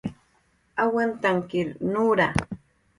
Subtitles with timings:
[0.83, 2.27] awantankir nura